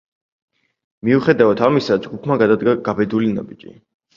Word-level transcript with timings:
მიუხედავად 1.09 1.63
ამისა, 1.67 1.99
ჯგუფმა 2.07 2.41
გადადგა 2.45 2.77
გაბედული 2.89 3.33
ნაბიჯი. 3.39 3.79